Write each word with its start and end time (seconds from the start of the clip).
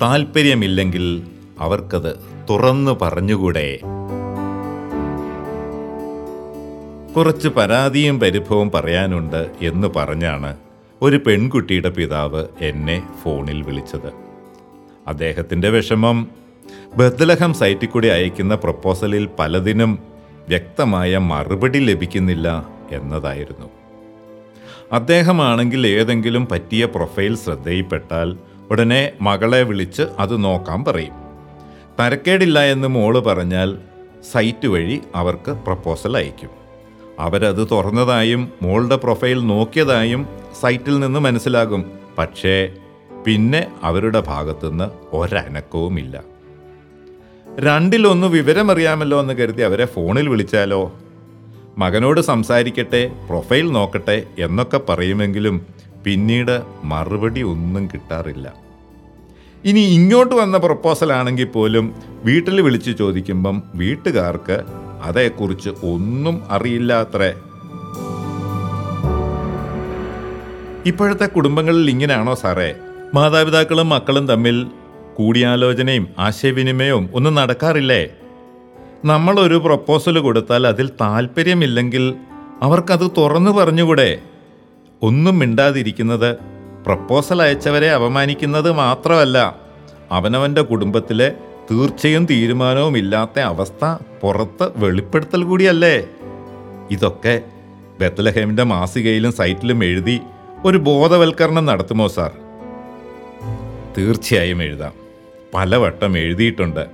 താല്പര്യമില്ലെങ്കിൽ 0.00 1.22
അവർക്കത് 1.60 2.16
തുറന്നു 2.50 2.98
പറഞ്ഞുകൂടെ? 3.02 3.80
കുറച്ച് 7.16 7.48
പരാതിയും 7.48 8.20
പരിഭവം 8.20 8.70
പറയാനുണ്ട് 8.70 9.50
എന്ന് 9.60 9.88
പറഞ്ഞാണ് 9.96 10.56
ഒരു 11.02 11.16
പെൺകുട്ടിയുടെ 11.26 11.90
പിതാവ് 11.90 12.44
എന്നെ 12.60 13.02
ഫോണിൽ 13.24 13.62
വിളിച്ചത്. 13.62 14.12
അദ്ദേഹത്തിന്റെ 15.06 15.70
വിഷമം 15.70 16.28
ബദ്ലഹം 16.96 17.54
സൈറ്റിൽ 17.54 17.86
കൂടി 17.86 18.08
അയക്കുന്ന 18.08 18.54
പ്രപ്പോസലിൽ 18.54 19.28
പലതിനും 19.38 19.98
വ്യക്തമായ 20.48 21.18
മറുപടി 21.18 21.78
ലഭിക്കുന്നില്ല 21.78 22.68
എന്നതായിരുന്നു. 22.90 23.66
അദ്ദേഹമാണെങ്കിൽ 24.92 25.86
ഏതെങ്കിലും 25.86 26.46
പറ്റിയ 26.46 26.84
പ്രൊഫൈൽ 26.84 27.36
ശ്രദ്ധയിൽപ്പെട്ടാൽ 27.36 28.36
ഉടനെ 28.70 29.12
മകളെ 29.20 29.62
വിളിച്ച് 29.62 30.02
അത് 30.18 30.44
നോക്കാൻ 30.44 30.84
പറയും. 30.84 31.12
തരക്കേടില്ല 32.00 32.58
എന്ന് 32.58 32.88
മോൾ 32.88 33.18
പറഞ്ഞാൽ 33.18 33.78
സൈറ്റ് 34.32 34.68
വഴി 34.68 35.00
അവർക്ക് 35.14 35.50
പ്രപ്പോസൽ 35.50 36.16
അയക്കും. 36.16 36.50
അവരത് 37.18 37.68
തുറന്നതായും 37.70 38.52
മോളുടെ 38.62 38.96
പ്രൊഫൈൽ 38.96 39.46
നോക്കിയതായും 39.46 40.26
സൈറ്റിൽ 40.60 41.00
നിന്ന് 41.00 41.20
മനസ്സിലാകും. 41.20 41.90
പക്ഷേ 42.18 42.68
പിന്നെ 43.26 43.72
അവരുടെ 43.82 44.20
ഭാഗത്തുനിന്ന് 44.20 45.16
ഒരനക്കവുമില്ല. 45.16 46.22
രണ്ടിലൊന്ന് 47.58 48.26
വിവരമറിയാമല്ലോ 48.26 49.20
എന്ന് 49.20 49.34
കരുതി 49.34 49.62
അവരെ 49.62 49.84
ഫോണിൽ 49.84 50.28
വിളിച്ചാലോ? 50.28 50.92
മകനോട് 51.78 52.20
സംസാരിക്കട്ടെ 52.20 53.12
പ്രൊഫൈൽ 53.28 53.72
നോക്കട്ടെ 53.72 54.22
എന്നൊക്കെ 54.38 54.80
പറയുമെങ്കിലും 54.88 55.66
പിന്നീട് 56.04 56.62
മറുപടി 56.84 57.42
ഒന്നും 57.42 57.86
കിട്ടാറില്ല. 57.86 58.54
ഇനി 59.64 59.80
ഇങ്ങോട്ട് 59.80 60.34
വന്ന 60.34 60.56
പ്രപ്പോസൽ 60.56 61.12
ആണെങ്കിൽ 61.12 61.44
പോലും 61.44 61.94
വീട്ടിൽ 62.24 62.60
വിളിച്ച് 62.60 62.90
ചോദിക്കുമ്പം 62.98 63.62
വീട്ടുകാർക്ക് 63.74 64.64
അതേക്കുറിച്ച് 65.02 65.70
ഒന്നും 65.82 66.42
അറിയില്ല 66.50 66.92
അത്രേ 66.92 67.34
ഇപ്പോഴത്തെ 70.86 71.26
കുടുംബങ്ങളിൽ 71.26 71.90
ഇങ്ങനെയാണോ 71.90 72.34
സാറേ? 72.34 72.74
മാതാപിതാക്കളും 73.14 73.88
മക്കളും 73.88 74.26
തമ്മിൽ 74.26 74.66
കൂടിയാലോചനയും 75.16 76.08
ആശയവിനിമയവും 76.18 77.10
ഒന്നും 77.14 77.34
നടക്കാറില്ലേ? 77.34 78.10
നമ്മളൊരു 79.04 79.54
പ്രപ്പോസൽ 79.54 80.18
കൊടുത്താൽ 80.18 80.66
അതിൽ 80.66 80.90
താല്പര്യമില്ലെങ്കിൽ 81.00 82.14
അവർക്കത് 82.62 83.10
തുറന്നു 83.18 83.50
പറഞ്ഞുകൂടെ? 83.50 84.22
ഒന്നും 85.02 85.38
മിണ്ടാതിരിക്കുന്നത് 85.38 86.36
പ്രപ്പോസൽ 86.86 87.42
അയച്ചവരെ 87.42 87.90
അപമാനിക്കുന്നത് 87.90 88.72
മാത്രമല്ല 88.72 89.56
അവനവന്റെ 90.10 90.62
കുടുംബത്തിലെ 90.62 91.32
തീർച്ചയും 91.70 92.26
തീരുമാനവും 92.26 92.98
ഇല്ലാത്ത 92.98 93.40
അവസ്ഥ 93.40 93.96
പുറത്ത് 94.22 94.72
വെളിപ്പെടുത്തൽ 94.76 95.42
കൂടിയല്ലേ? 95.42 96.06
ഇതൊക്കെ 96.90 97.42
ബത്തലഹേമിന്റെ 98.00 98.62
മാസികയിലും 98.62 99.32
സൈറ്റിലും 99.32 99.84
എഴുതി 99.84 100.20
ഒരു 100.64 100.78
ബോധവൽക്കരണം 100.78 101.66
നടത്തുമോ 101.66 102.08
സാർ? 102.08 102.30
തീർച്ചയായും 103.98 104.62
എഴുതാം. 104.62 104.92
പലവട്ടം 105.54 106.18
എഴുതിയിട്ടുണ്ട്. 106.18 106.86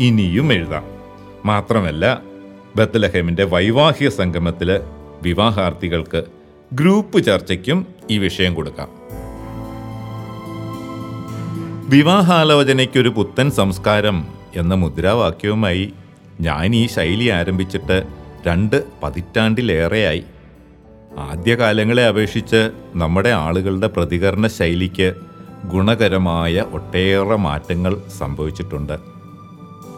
ഇനിയും 0.00 0.52
എഴുതാം. 0.52 0.84
മാത്രമല്ല 1.44 2.22
ബത്തലഹേമിന്റെ 2.76 3.44
വൈവാഹിക 3.44 4.08
സംഗമത്തിൽ 4.08 4.80
വിവാഹാർത്ഥികൾക്ക് 5.22 6.39
ഗ്രൂപ്പ് 6.72 7.24
ചർച്ചയ്ക്കും 7.24 7.86
ഈ 8.10 8.18
വിഷയം 8.18 8.54
കൊടുക്കാം. 8.54 8.88
വിവാഹാലോചനയ്ക്കൊരു 11.88 13.08
പുത്തൻ 13.08 13.50
സംസ്കാരം 13.50 14.26
എന്ന 14.56 14.74
മുദ്രാവാക്യവുമായി 14.74 15.92
ഞാൻ 16.40 16.74
ഈ 16.74 16.86
ശൈലി 16.86 17.28
ആരംഭിച്ചിട്ട് 17.28 18.06
രണ്ട് 18.46 18.84
പതിറ്റാണ്ടിലേറെയായി. 19.02 20.24
ആദ്യകാലങ്ങളെ 21.18 22.06
അപേക്ഷിച്ച് 22.06 22.70
നമ്മുടെ 22.94 23.28
ആളുകളുടെ 23.28 23.86
പ്രതികരണ 23.86 24.46
ശൈലിക്ക് 24.46 25.14
ഗുണകരമായ 25.64 26.64
ഒട്ടേറെ 26.72 27.36
മാറ്റങ്ങൾ 27.36 28.02
സംഭവിച്ചിട്ടുണ്ട്. 28.18 28.98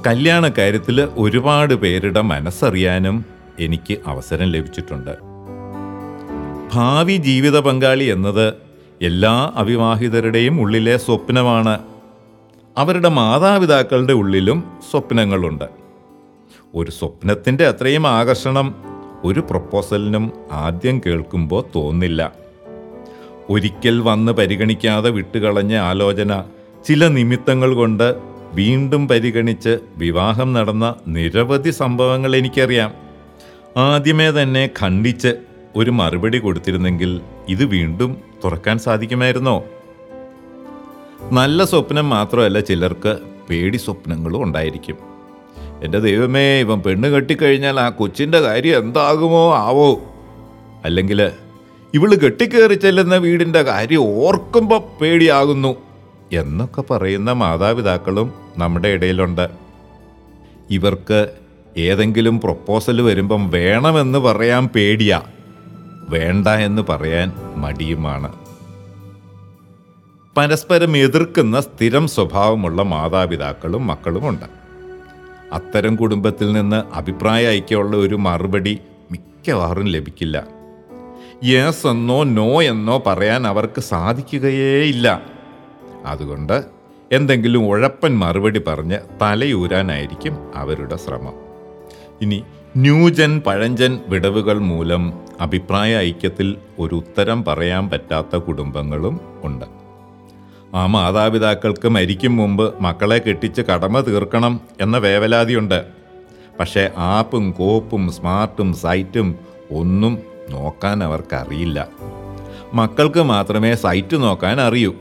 കല്യാണ 0.06 0.48
കാര്യത്തിൽ 0.48 1.00
ഒരുപാട് 1.00 1.74
പേരുടെ 1.74 2.20
മനസ്സറിയാനും 2.20 3.24
എനിക്ക് 3.58 3.98
അവസരം 4.06 4.48
ലഭിച്ചിട്ടുണ്ട്. 4.48 5.31
ഭാവി 6.72 7.12
ജീവിത 7.12 7.58
പങ്കാളി 7.58 8.04
എന്നത് 8.04 8.54
എല്ലാ 9.02 9.52
അവിവാഹിതരുടെയും 9.54 10.60
ഉള്ളിലെ 10.60 10.96
സ്വപ്നമാണ്. 10.96 11.78
അവരുടെ 12.78 13.08
മാതാപിതാക്കളുടെ 13.08 14.12
ഉള്ളിലും 14.12 14.64
സ്വപ്നങ്ങളുണ്ട്. 14.90 15.64
ഒരു 16.74 16.90
സ്വപ്നത്തിന്റെ 16.90 17.66
അത്രയും 17.66 18.06
ആകർഷണം 18.06 18.74
ഒരു 19.24 19.40
പ്രപ്പോസലിനും 19.40 20.32
ആദ്യം 20.52 21.00
കേൾക്കുമ്പോൾ 21.06 21.64
തോന്നില്ല. 21.74 22.32
ഒരിക്കൽ 23.50 24.00
വന്ന് 24.00 24.32
പരിഗണിക്കാതെ 24.32 25.10
വിട്ടുകളഞ്ഞ 25.10 25.76
ആലോചന 25.76 26.44
ചില 26.88 27.08
നിമിത്തങ്ങൾ 27.08 27.74
കൊണ്ട് 27.74 28.14
വീണ്ടും 28.54 29.08
പരിഗണിച്ച് 29.08 29.78
വിവാഹം 29.96 30.52
നടന്ന 30.52 30.94
നിരവധി 31.08 31.70
സംഭവങ്ങൾ 31.70 32.36
എനിക്കറിയാം. 32.36 32.92
ആദ്യമേ 33.76 34.30
തന്നെ 34.30 34.70
ഖണ്ഡിച്ച് 34.80 35.51
ഒരു 35.76 35.90
മറുപടി 35.90 36.38
കൊടുത്തിരുന്നെങ്കിൽ 36.38 37.20
ഇത് 37.48 37.64
വീണ്ടും 37.64 38.16
തുറക്കാൻ 38.44 38.78
സാധിക്കുമായിരുന്നോ? 38.78 39.64
നല്ല 41.32 41.64
സ്വപ്നം 41.64 42.08
മാത്രമല്ല 42.08 42.60
ചിലർക്ക് 42.60 43.18
പേടി 43.50 43.76
സ്വപ്നങ്ങളും 43.76 44.42
ഉണ്ടായിരിക്കും. 44.42 44.96
എന്റെ 45.82 45.98
ദൈവമേ 45.98 46.60
ഇവൻ 46.60 46.80
പെണ്ണ് 46.80 47.08
കെട്ടിക്കഴിഞ്ഞാൽ 47.08 47.80
ആ 47.80 47.88
കൊച്ചിന്റെ 47.88 48.40
കാര്യം 48.40 48.78
എന്താകുമോ 48.78 49.54
ആവോ? 49.54 50.00
അല്ലെങ്കിൽ 50.84 51.30
ഇവൾ 51.94 52.14
കെട്ടിക്കേറി 52.14 52.74
ചെല്ലുന്ന 52.74 53.16
വീടിന്റെ 53.16 53.62
കാര്യം 53.62 54.02
ഓർക്കുമ്പോൾ 54.02 54.82
പേടിയാകുന്നു 55.00 55.76
എന്നൊക്കെ 56.32 56.82
പറയുന്ന 56.90 57.32
മാതാപിതാക്കളും 57.32 58.32
നമ്മുടെ 58.58 58.88
ഇടയിലുണ്ട്. 58.88 59.50
ഇവർക്ക് 60.70 61.30
ഏതെങ്കിലും 61.76 62.40
പ്രൊപ്പോസൽ 62.40 63.02
വരുമ്പം 63.02 63.50
വേണമെന്ന് 63.50 64.18
പറയാൻ 64.18 64.68
പേടിയാ. 64.68 65.22
വേണ്ട 66.08 66.48
എന്ന് 66.48 66.82
പറയാൻ 66.88 67.32
മടിയുമാണ്. 67.56 68.32
പരസ്പരം 70.36 70.96
എതിർക്കുന്ന 70.96 71.60
സ്ഥിരം 71.60 72.08
സ്വഭാവമുള്ള 72.08 72.82
മാതാപിതാക്കളും 72.82 73.86
മക്കളുമുണ്ട്. 73.86 74.44
അത്തരം 75.52 75.96
കുടുംബത്തിൽ 75.96 76.52
നിന്ന് 76.52 76.96
അഭിപ്രായ 76.96 77.46
ഐക്യമുള്ള 77.48 77.96
ഒരു 77.96 78.14
മറുപടി 78.14 78.78
മിക്കവാറും 79.10 79.84
ലഭിക്കില്ല. 79.84 80.46
യെസ് 81.44 81.86
എന്നോ 81.86 82.24
നോ 82.24 82.62
എന്നോ 82.62 83.02
പറയാൻ 83.06 83.46
അവർക്ക് 83.46 83.80
സാധിക്കുകയേയില്ല. 83.80 85.22
അതുകൊണ്ട് 86.06 86.64
എന്തെങ്കിലും 87.12 87.68
ഉഴപ്പൻ 87.68 88.18
മറുപടി 88.18 88.60
പറഞ്ഞ് 88.66 88.98
തലയൂരാനായിരിക്കും 89.22 90.50
അവരുടെ 90.54 90.96
ശ്രമം. 90.96 91.34
ഇനി 92.20 92.42
ന്യൂജൻ 92.76 93.42
പഴഞ്ചൻ 93.46 93.98
വിടവുകൾ 94.08 94.58
മൂലം 94.58 95.12
അഭിപ്രായ 95.42 95.96
ഐക്യത്തിൽ 95.96 96.56
ഒരു 96.78 96.94
ഉത്തരം 96.94 97.44
പറയാൻ 97.44 97.90
പറ്റാത്ത 97.90 98.36
കുടുംബങ്ങളും 98.36 99.20
ഉണ്ട്. 99.42 99.64
ആ 100.74 100.86
മാതാപിതാക്കൾക്ക് 100.86 101.88
മരിക്കും 101.88 102.36
മുമ്പ് 102.36 102.74
മക്കളെ 102.80 103.18
കെട്ടിച്ച് 103.18 103.62
കടമ 103.62 104.00
തീർക്കണം 104.00 104.60
എന്ന 104.80 104.98
വേവലാതിയുണ്ട്. 104.98 105.84
പക്ഷേ 106.60 106.90
ആപ്പും 106.96 107.50
കോപ്പും 107.50 108.12
സ്മാർട്ടും 108.12 108.74
സൈറ്റും 108.74 109.38
ഒന്നും 109.70 110.18
നോക്കാൻ 110.50 111.04
അവർക്കറിയില്ല. 111.04 111.88
മക്കൾക്ക് 112.74 113.22
മാത്രമേ 113.22 113.74
സൈറ്റ് 113.74 114.16
നോക്കാൻ 114.16 114.60
അറിയൂ. 114.60 114.94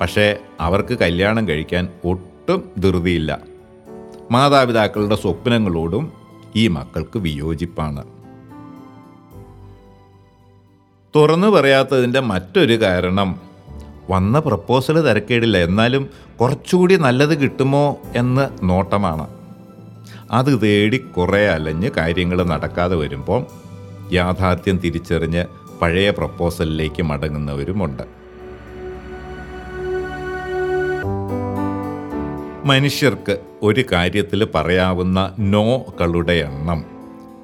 പക്ഷേ 0.00 0.36
അവർക്ക് 0.60 0.98
കല്യാണം 0.98 1.48
കഴിക്കാൻ 1.48 1.88
ഒട്ടും 2.04 2.70
ധൃതിയില്ല. 2.78 3.38
മാതാപിതാക്കളുടെ 4.30 5.16
സ്വപ്നങ്ങളോടും 5.16 6.12
ഈ 6.56 6.68
മക്കൾക്ക് 6.68 7.18
വിയോജിപ്പാണ്. 7.18 8.04
തുറന്നു 11.16 11.48
പറയാത്തതിന്റെ 11.48 12.20
മറ്റൊരു 12.20 12.82
കാരണം 12.82 13.40
വന്ന 14.10 14.38
പ്രപ്പോസൽ 14.38 15.08
തിരക്കേടില്ല 15.08 15.58
എന്നാലും 15.58 16.10
കുറച്ചുകൂടി 16.40 16.96
നല്ലത് 16.96 17.38
കിട്ടുമോ 17.38 17.98
എന്ന് 18.16 18.48
നോട്ടമാണ്. 18.62 19.26
അത് 20.30 20.62
തേടി 20.62 20.98
കുറേ 20.98 21.46
അലഞ്ഞ് 21.46 21.90
കാര്യങ്ങൾ 21.96 22.42
നടക്കാതെ 22.42 22.96
വരുമ്പോൾ 22.96 23.46
യാഥാർത്ഥ്യം 24.12 24.76
തിരിച്ചറിഞ്ഞ് 24.76 25.44
പഴയ 25.82 26.10
പ്രപ്പോസലിലേക്ക് 26.10 27.02
മടങ്ങുന്നവരുമുണ്ട്. 27.02 28.02
മനുഷ്യർക്ക് 32.64 33.38
ഒരു 33.62 33.84
കാര്യത്തിൽ 33.92 34.44
പറയാവുന്ന 34.54 35.32
നോകളുടെ 35.38 36.32
എണ്ണം 36.32 36.84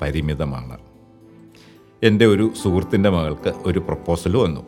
പരിമിതമാണ്. 0.02 0.81
എന്റെ 2.02 2.26
ഒരു 2.26 2.52
സുഹൃത്തിന്റെ 2.62 3.10
മകൾക്ക് 3.10 3.52
ഒരു 3.66 3.78
പ്രപ്പോസൽ 3.78 4.36
വന്നു. 4.36 4.60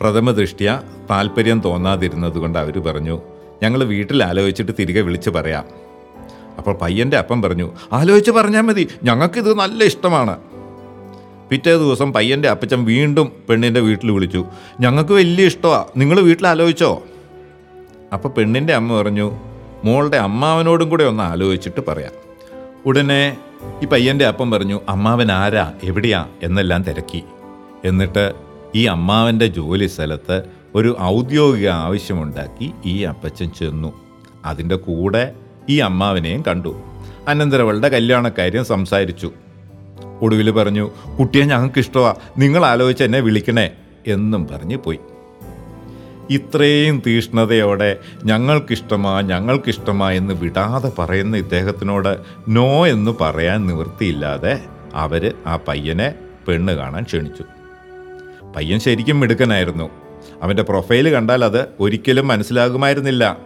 പ്രഥമ 0.00 0.30
ദൃഷ്ടിയ 0.30 0.82
താല്പര്യം 1.10 1.60
തോന്നാതിരുന്നത് 1.60 2.32
കൊണ്ട് 2.32 2.58
അവർ 2.58 2.78
പറഞ്ഞു 2.78 3.22
ഞങ്ങൾ 3.62 3.84
വീട്ടിൽ 3.84 4.24
ആലോചിച്ചിട്ട് 4.24 4.72
തിരികെ 4.78 5.00
വിളിച്ച് 5.00 5.30
പറയാം. 5.30 5.64
അപ്പോൾ 6.58 6.74
പയ്യന്റെ 6.74 7.16
അപ്പം 7.16 7.42
പറഞ്ഞു 7.42 7.72
ആലോചിച്ച് 7.92 8.30
പറഞ്ഞാൽ 8.30 8.60
മതി 8.60 8.88
ഞങ്ങൾക്കിത് 9.02 9.54
നല്ല 9.54 9.84
ഇഷ്ടമാണ്. 9.84 10.38
പിറ്റേ 11.50 11.76
ദിവസം 11.76 12.12
പയ്യന്റെ 12.12 12.48
അപ്പച്ചൻ 12.48 12.84
വീണ്ടും 12.84 13.32
പെണ്ണിന്റെ 13.48 13.80
വീട്ടിൽ 13.80 14.10
വിളിച്ചു 14.10 14.44
ഞങ്ങൾക്ക് 14.80 15.12
വലിയ 15.12 15.46
ഇഷ്ടമാണ് 15.46 15.84
നിങ്ങൾ 15.96 16.20
വീട്ടിൽ 16.20 16.46
ആലോചിച്ചോ? 16.46 17.02
അപ്പോൾ 18.12 18.28
പെണ്ണിന്റെ 18.28 18.74
അമ്മ 18.74 19.02
പറഞ്ഞു 19.02 19.32
മോളുടെ 19.84 20.16
അമ്മാവനോടും 20.16 20.90
കൂടെ 20.90 21.04
ഒന്ന് 21.04 21.22
ആലോചിച്ചിട്ട് 21.22 21.86
പറയാം. 21.88 22.12
ഉടനെ 22.86 23.36
ഈ 23.82 23.86
പയ്യന്റെ 23.86 24.26
അപ്പം 24.26 24.50
പറഞ്ഞു 24.50 24.80
അമ്മാവൻ 24.88 25.32
ആരാ? 25.32 25.72
എവിടെയാ? 25.82 26.26
എന്നെല്ലാം 26.42 26.82
തിരക്കി. 26.82 27.22
എന്നിട്ട് 27.84 28.32
ഈ 28.74 28.86
അമ്മാവന്റെ 28.86 29.46
ജോലി 29.46 29.86
സ്ഥലത്ത് 29.86 30.42
ഒരു 30.74 30.96
ഔദ്യോഗിക 31.00 31.68
ആവശ്യമുണ്ടാക്കി 31.68 32.72
ഈ 32.84 33.02
അപ്പച്ചൻ 33.02 33.50
ചെന്നു. 33.50 33.92
അതിന്റെ 34.44 34.76
കൂടെ 34.76 35.32
ഈ 35.68 35.78
അമ്മാവനെയും 35.78 36.44
കണ്ടു. 36.48 36.82
അനന്തരവളുടെ 37.28 37.88
കല്യാണക്കാര്യം 37.88 38.64
സംസാരിച്ചു. 38.64 39.32
ഒടുവിൽ 40.22 40.50
പറഞ്ഞു 40.50 40.90
കുട്ടിയെ 41.18 41.44
ഞങ്ങൾക്ക് 41.44 41.78
ഇഷ്ടമാണ് 41.78 42.14
നിങ്ങൾ 42.38 42.64
ആലോചിച്ച് 42.64 43.04
എന്നെ 43.04 43.20
വിളിക്കണേ 43.20 43.70
എന്നും 44.06 44.48
പറഞ്ഞ് 44.48 44.76
പോയി. 44.76 44.98
ഇത്രയും 46.30 47.02
തീഷ്ണതയോടെ 47.06 47.98
ഞങ്ങൾക്കിഷ്ടമാ 48.24 49.20
ഞങ്ങൾക്കിഷ്ടമാ 49.20 50.10
എന്ന് 50.10 50.34
വിടാതെ 50.34 50.92
പറയുന്ന 50.98 51.36
ഇദ്ദേഹത്തിനോട് 51.36 52.18
നോ 52.48 52.86
എന്ന് 52.86 53.10
പറയാൻ 53.20 53.66
നിവൃത്തിയില്ലാതെ 53.66 54.60
അവർ 54.94 55.32
ആ 55.46 55.58
പയ്യനെ 55.68 56.14
പെണ്ണ് 56.48 56.72
കാണാൻ 56.72 57.02
ക്ഷണിച്ചു. 57.02 57.44
പയ്യൻ 58.56 58.80
ശരിക്കും 58.80 59.20
മിടുക്കനായിരുന്നു. 59.20 59.90
അവന്റെ 60.42 60.62
പ്രൊഫൈൽ 60.62 61.08
കണ്ടാൽ 61.08 61.44
അത് 61.44 61.68
ഒരിക്കലും 61.80 62.28
മനസ്സിലാകുമായിരുന്നില്ല. 62.28 63.38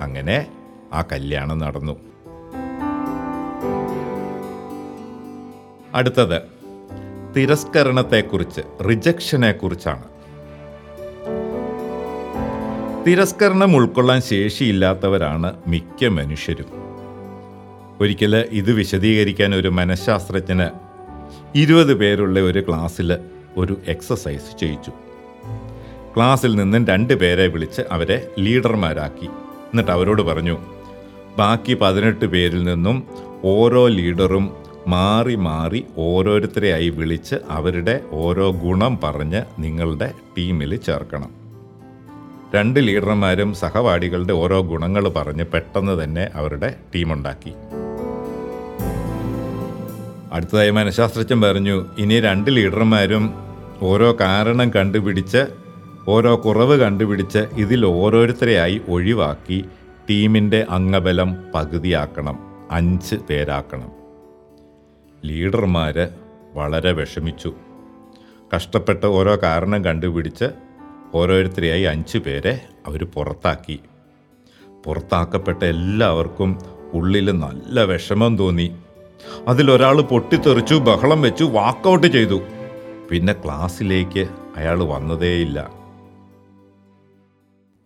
അങ്ങനെ 0.00 0.46
ആ 0.92 1.02
കല്യാണം 1.02 1.58
നടന്നു. 1.58 1.96
അടുത്തത് 5.94 6.42
തിരസ്കരണത്തെക്കുറിച്ച് 7.36 8.60
റിജക്ഷനെക്കുറിച്ചാണ്. 8.88 10.13
തിരസ്കരണം 13.06 13.76
ഉൾക്കൊള്ളാൻ 13.76 14.20
ശേഷിയില്ലാത്തവരാണ് 14.20 15.54
മിക്ക 15.66 16.08
മനുഷ്യരും. 16.08 16.66
ഒരിക്കൽ 18.00 18.36
ഇത് 18.36 18.72
വിശദീകരിക്കാൻ 18.72 19.54
ഒരു 19.54 19.68
മനഃശാസ്ത്രജ്ഞന് 19.68 20.68
ഇരുപത് 21.54 21.94
പേരുള്ള 21.94 22.40
ഒരു 22.40 22.60
ക്ലാസ്സിൽ 22.68 23.18
ഒരു 23.56 23.80
എക്സസൈസ് 23.88 24.58
ചെയ്യിച്ചു. 24.60 24.90
ക്ലാസ്സിൽ 26.16 26.56
നിന്നും 26.56 26.86
രണ്ട് 26.86 27.14
പേരെ 27.14 27.46
വിളിച്ച് 27.46 27.82
അവരെ 27.92 28.28
ലീഡർമാരാക്കി. 28.38 29.24
എന്നിട്ട് 29.24 29.90
അവരോട് 29.90 30.22
പറഞ്ഞു 30.22 30.58
ബാക്കി 31.38 31.74
പതിനെട്ട് 31.74 32.24
പേരിൽ 32.24 32.64
നിന്നും 32.64 33.02
ഓരോ 33.44 33.88
ലീഡറും 33.88 34.50
മാറി 34.88 35.34
മാറി 35.34 35.84
ഓരോരുത്തരെയായി 35.98 36.88
വിളിച്ച് 36.88 37.34
അവരുടെ 37.50 38.00
ഓരോ 38.10 38.50
ഗുണം 38.50 38.98
പറഞ്ഞ് 39.04 39.42
നിങ്ങളുടെ 39.58 40.12
ടീമിൽ 40.38 40.76
ചേർക്കണം. 40.76 41.43
രണ്ട് 42.54 42.88
ലീഡർമാരും 42.88 43.54
സഹപാഠികളുടെ 43.54 44.32
ഓരോ 44.32 44.60
ഗുണങ്ങൾ 44.60 45.08
പറഞ്ഞ് 45.08 45.44
പെട്ടെന്ന് 45.44 46.04
തന്നെ 46.04 46.30
അവരുടെ 46.34 46.76
ടീമുണ്ടാക്കി. 46.94 47.52
അടുത്തതായി 50.32 50.70
മനഃശാസ്ത്രജ്ഞൻ 50.70 51.40
പറഞ്ഞു 51.40 51.86
ഇനി 51.98 52.20
രണ്ട് 52.20 52.56
ലീഡർമാരും 52.56 53.34
ഓരോ 53.80 54.16
കാരണം 54.20 54.70
കണ്ടുപിടിച്ച് 54.70 55.46
ഓരോ 56.08 56.42
കുറവ് 56.44 56.80
കണ്ടുപിടിച്ച് 56.80 57.38
ഇതിൽ 57.38 57.86
ഓരോരുത്തരെയായി 57.86 58.80
ഒഴിവാക്കി 58.88 59.64
ടീമിന്റെ 60.10 60.66
അംഗബലം 60.70 61.36
പകുതിയാക്കണം 61.54 62.38
അഞ്ച് 62.70 63.14
പേരാക്കണം. 63.30 63.90
ലീഡർമാർ 65.24 66.08
വളരെ 66.54 66.92
വിഷമിച്ചു. 66.92 67.54
കഷ്ടപ്പെട്ട് 68.56 69.06
ഓരോ 69.06 69.36
കാരണം 69.42 69.84
കണ്ടുപിടിച്ച് 69.84 70.44
ഓരോരുത്തരെയായി 71.14 71.82
അഞ്ച് 71.82 72.18
പേരെ 72.18 72.60
അവർ 72.86 73.04
പുറത്താക്കി. 73.04 73.80
പുറത്താക്കപ്പെട്ട 74.84 75.64
എല്ലാവർക്കും 75.64 76.58
ഉള്ളിൽ 76.92 77.30
നല്ല 77.30 77.82
വിഷമം 77.84 78.38
തോന്നി. 78.38 78.72
അതിലൊരാൾ 79.48 80.00
പൊട്ടിത്തെറിച്ചു 80.00 80.74
ബഹളം 80.74 81.22
വെച്ചു 81.22 81.44
വാക്കൗട്ട് 81.44 82.06
ചെയ്തു. 82.06 82.40
പിന്നെ 83.10 83.32
ക്ലാസ്സിലേക്ക് 83.32 84.28
അയാൾ 84.56 84.82
വന്നതേയില്ല. 84.82 85.70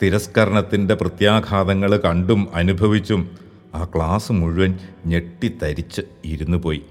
തിരസ്കരണത്തിന്റെ 0.03 0.95
പ്രത്യാഘാതങ്ങൾ 0.95 1.97
കണ്ടും 1.97 2.49
അനുഭവിച്ചും 2.55 3.31
ആ 3.75 3.85
ക്ലാസ് 3.85 4.33
മുഴുവൻ 4.33 4.79
ഞെട്ടിത്തരിച്ച് 5.07 6.01
ഇരുന്നു 6.25 6.59
പോയി. 6.59 6.83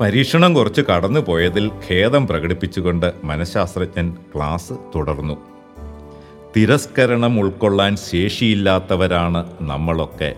പരീക്ഷണം 0.00 0.54
കുറച്ച് 0.54 0.80
കടന്നു 0.80 1.20
പോയതിൽ 1.20 1.70
ഖേദം 1.90 2.26
പ്രകടിപ്പിച്ചുകൊണ്ട് 2.26 3.12
മനഃശാസ്ത്രജ്ഞൻ 3.24 4.16
ക്ലാസ് 4.34 4.72
തുടർന്നു. 4.94 5.34
തിരസ്കരണം 6.56 7.40
ഉൾക്കൊള്ളാൻ 7.40 7.96
ശേഷിയില്ലാത്തവരാണ് 7.96 9.44
നമ്മളൊക്കെ. 9.60 10.34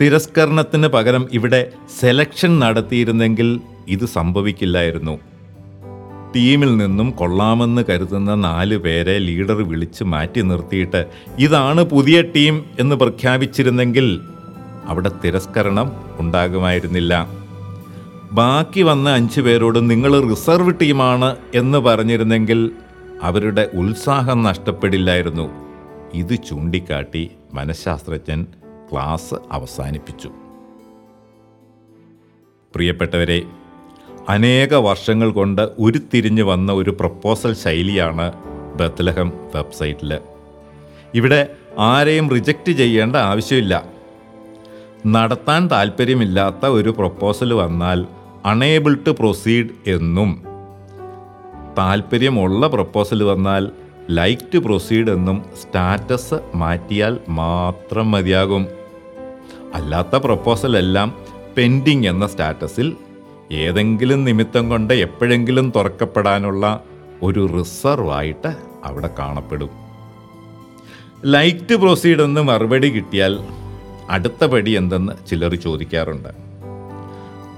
തിരസ്കരണത്തിന് 0.00 0.88
പകരം 0.88 1.28
ഇവിടെ 1.32 1.72
സെലക്ഷൻ 2.00 2.58
നടത്തിയിരുന്നെങ്കിൽ 2.58 3.60
ഇത് 3.88 4.06
സംഭവിക്കില്ലായിരുന്നു. 4.06 5.18
ടീമിൽ 6.36 6.76
നിന്നും 6.76 7.10
കൊള്ളാമെന്ന് 7.10 7.82
കരുതുന്ന 7.88 8.34
നാല് 8.34 8.76
പേരെ 8.76 9.18
ലീഡർ 9.18 9.68
വിളിച്ച് 9.68 10.04
മാറ്റി 10.04 10.40
നിർത്തിയിട്ട് 10.40 11.06
ഇതാണ് 11.38 11.82
പുതിയ 11.84 12.22
ടീം 12.22 12.64
എന്ന് 12.80 12.96
പ്രഖ്യാപിച്ചിരുന്നെങ്കിൽ 12.96 14.20
അവിടെ 14.84 15.10
തിരസ്കരണം 15.24 15.92
ഉണ്ടാകുമായിരുന്നില്ല. 16.18 17.41
ബാക്കി 18.32 18.82
വന്ന 18.82 19.10
അഞ്ച് 19.10 19.40
പേരോട് 19.40 19.90
നിങ്ങൾ 19.90 20.28
റിസർവ് 20.28 20.74
ടീമാണ് 20.82 21.36
എന്ന് 21.54 21.78
പറഞ്ഞിരുന്നെങ്കിൽ 21.78 22.70
അവരുടെ 23.22 23.70
ഉത്സാഹം 23.74 24.42
നഷ്ടപ്പെടില്ലായിരുന്നു. 24.42 25.50
ഇത് 26.14 26.34
ചൂണ്ടിക്കാട്ടി 26.48 27.30
മനഃശാസ്ത്രജ്ഞൻ 27.54 28.46
ക്ലാസ് 28.92 29.34
അവസാനിപ്പിച്ചു. 29.52 30.28
പ്രിയപ്പെട്ടവരെ 32.74 33.42
അനേക 34.28 34.74
വർഷങ്ങൾ 34.74 35.30
കൊണ്ട് 35.30 35.62
ഉരുത്തിരിഞ്ഞു 35.78 36.42
വന്ന 36.42 36.72
ഒരു 36.72 36.90
പ്രപ്പോസൽ 36.90 37.54
ശൈലിയാണ് 37.54 38.32
ബത്ലഹം 38.76 39.32
വെബ്സൈറ്റിൽ 39.54 40.18
ഇവിടെ 41.14 41.48
ആരെയും 41.78 42.30
റിജക്റ്റ് 42.30 42.72
ചെയ്യേണ്ട 42.72 43.16
ആവശ്യമില്ല. 43.16 43.84
നടത്താൻ 45.06 45.70
താല്പര്യമില്ലാത്ത 45.70 46.66
ഒരു 46.66 46.90
പ്രപ്പോസൽ 46.90 47.52
വന്നാൽ 47.52 48.06
അണേബിൾ 48.44 48.98
ടു 49.06 49.10
പ്രൊസീഡ് 49.10 49.68
എന്നും. 49.86 50.42
താല്പര്യമുള്ള 51.78 52.68
പ്രപ്പോസൽ 52.68 53.22
വന്നാൽ 53.22 53.70
ലൈക്ക് 54.10 54.54
ടു 54.54 54.58
പ്രൊസീഡ് 54.58 55.10
എന്നും 55.10 55.44
സ്റ്റാറ്റസ് 55.60 56.34
മാറ്റിയാൽ 56.54 57.18
മാത്രം 57.28 58.10
മതിയാകും. 58.10 58.66
അല്ലാത്ത 59.74 60.16
പ്രപ്പോസൽ 60.16 60.76
എല്ലാം 60.76 61.14
പെൻഡിങ് 61.56 62.06
എന്ന 62.06 62.26
സ്റ്റാറ്റസിൽ 62.26 62.96
ഏതെങ്കിലും 63.52 64.24
നിമിത്തം 64.24 64.68
കൊണ്ട് 64.68 64.94
എപ്പോഴെങ്കിലും 64.94 65.72
തുറക്കപ്പെടാനുള്ള 65.76 66.80
ഒരു 67.22 67.46
റിസർവായിട്ട് 67.58 68.56
അവിടെ 68.84 69.10
കാണപ്പെടും. 69.18 69.70
ലൈക്ക് 71.24 71.70
ടു 71.70 71.74
പ്രൊസീഡ് 71.74 72.22
എന്ന് 72.22 72.40
മറുപടി 72.40 72.90
കിട്ടിയാൽ 72.90 73.38
അടുത്ത 74.10 74.44
പടി 74.44 74.70
എന്തെന്ന് 74.70 75.26
ചിലർ 75.26 75.54
ചോദിക്കാറുണ്ട്. 75.54 76.51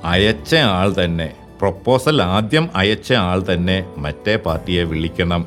അയച്ച 0.05 0.55
ആൾ 0.55 0.95
തന്നെ. 1.05 1.33
പ്രൊപ്പോസൽ 1.59 2.23
ആദ്യം 2.23 2.69
അയച്ച 2.77 3.13
ആൾ 3.13 3.45
തന്നെ 3.53 3.87
മറ്റേ 3.99 4.37
പാർട്ടിയെ 4.37 4.85
വിളിക്കണം. 4.85 5.47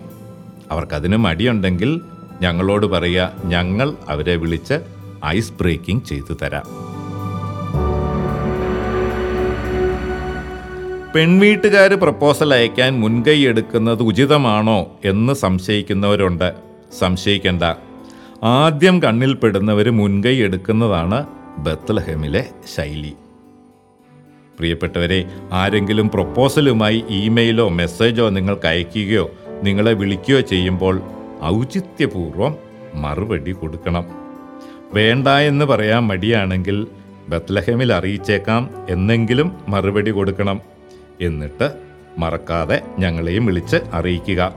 അവർക്കതിന് 0.72 1.18
മടിയുണ്ടെങ്കിൽ 1.18 2.02
ഞങ്ങളോട് 2.42 2.86
പറയുക 2.86 3.32
ഞങ്ങൾ 3.46 3.94
അവരെ 4.10 4.36
വിളിച്ച് 4.36 4.80
ഐസ് 5.26 5.54
ബ്രേക്കിംഗ് 5.62 6.04
ചെയ്തു 6.04 6.38
തരാം. 6.42 6.64
പെൺവീട്ടുകാർ 11.16 11.94
പ്രപ്പോസൽ 11.94 12.54
അയക്കാൻ 12.54 13.00
മുൻകൈ 13.00 13.46
എടുക്കുന്നത് 13.46 14.04
ഉചിതമാണോ 14.04 14.92
എന്ന് 15.06 15.34
സംശയിക്കുന്നവരുണ്ട്. 15.34 16.54
സംശയിക്കേണ്ട. 17.00 17.64
ആദ്യം 18.44 19.04
കണ്ണിൽപ്പെടുന്നവർ 19.04 19.90
മുൻകൈ 19.90 20.36
എടുക്കുന്നതാണ് 20.36 21.28
ബത്ലഹമിലെ 21.58 22.46
ശൈലി. 22.76 23.14
പ്രിയപ്പെട്ടവരെ 24.58 25.26
ആരെങ്കിലും 25.54 26.10
പ്രൊപ്പോസലുമായി 26.10 27.04
ഇമെയിലോ 27.10 27.70
മെസ്സേജോ 27.70 28.30
നിങ്ങൾക്ക് 28.30 28.68
അയക്കുകയോ 28.68 29.32
നിങ്ങളെ 29.64 29.94
വിളിക്കുകയോ 29.94 30.40
ചെയ്യുമ്പോൾ 30.40 31.02
ഔചിത്യപൂർവം 31.44 32.56
മറുപടി 32.94 33.52
കൊടുക്കണം. 33.52 34.06
വേണ്ട 34.94 35.28
എന്ന് 35.28 35.66
പറയാൻ 35.66 36.04
മടിയാണെങ്കിൽ 36.08 36.88
ബത്ലഹമിൽ 37.30 37.94
അറിയിച്ചേക്കാം 37.94 38.70
എന്നെങ്കിലും 38.90 39.56
മറുപടി 39.68 40.12
കൊടുക്കണം. 40.12 40.62
എന്നിട്ട് 41.22 41.74
മറക്കാതെ 42.18 42.82
ഞങ്ങളെയും 43.00 43.46
വിളിച്ച് 43.46 43.78
അറിയിക്കുക. 43.94 44.54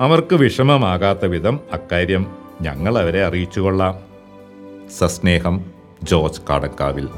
അവർക്ക് 0.00 0.34
വിഷമമാകാത്ത 0.34 1.26
വിധം 1.26 1.60
അക്കാര്യം 1.72 2.26
ഞങ്ങൾ 2.62 2.98
അവരെ 2.98 3.24
അറിയിച്ചു 3.24 3.60
കൊള്ളാം 3.60 3.94
സസ്നേഹം 4.98 5.64
ജോർജ് 6.02 6.40
കാടക്കാവിൽ. 6.50 7.08